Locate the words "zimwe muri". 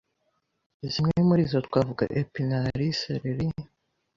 0.91-1.43